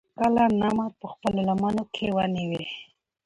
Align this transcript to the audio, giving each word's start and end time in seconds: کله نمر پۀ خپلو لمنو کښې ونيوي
کله 0.19 0.43
نمر 0.61 0.89
پۀ 0.99 1.05
خپلو 1.13 1.39
لمنو 1.47 1.83
کښې 1.93 2.07
ونيوي 2.15 2.63